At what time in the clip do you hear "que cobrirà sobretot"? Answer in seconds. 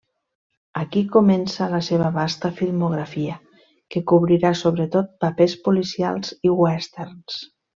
3.95-5.15